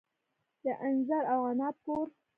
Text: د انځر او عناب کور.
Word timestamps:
د 0.63 0.65
انځر 0.87 1.23
او 1.33 1.39
عناب 1.49 1.75
کور. 1.85 2.07